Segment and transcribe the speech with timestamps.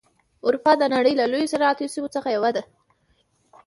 [0.47, 2.63] اروپا د نړۍ له لویو صنعتي سیمو څخه یوه ده.